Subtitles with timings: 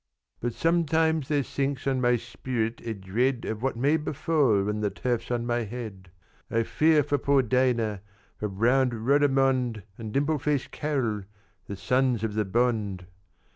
[0.39, 4.89] "But sometimes there sinks on my spirit a dread Of what may befall when the
[4.89, 6.09] turf's on my head;
[6.49, 8.01] I fear for poor Dinah
[8.39, 11.25] for brown Rodomond And dimple faced Karel,
[11.67, 13.05] the sons of the bond.